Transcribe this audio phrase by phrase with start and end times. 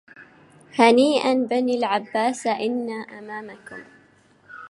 [0.75, 3.83] هنيئا بني العباس إن إمامكم